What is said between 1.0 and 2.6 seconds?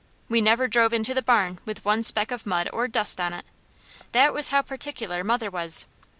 the barn with one speck of